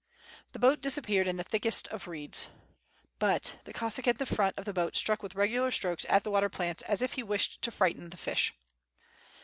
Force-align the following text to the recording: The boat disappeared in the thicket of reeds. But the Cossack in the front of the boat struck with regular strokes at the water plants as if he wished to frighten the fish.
The 0.53 0.57
boat 0.57 0.81
disappeared 0.81 1.27
in 1.27 1.37
the 1.37 1.43
thicket 1.43 1.87
of 1.89 2.07
reeds. 2.07 2.47
But 3.19 3.59
the 3.65 3.71
Cossack 3.71 4.07
in 4.07 4.15
the 4.15 4.25
front 4.25 4.57
of 4.57 4.65
the 4.65 4.73
boat 4.73 4.95
struck 4.95 5.21
with 5.21 5.35
regular 5.35 5.69
strokes 5.69 6.07
at 6.09 6.23
the 6.23 6.31
water 6.31 6.49
plants 6.49 6.81
as 6.81 7.03
if 7.03 7.13
he 7.13 7.21
wished 7.21 7.61
to 7.61 7.69
frighten 7.69 8.09
the 8.09 8.17
fish. 8.17 8.51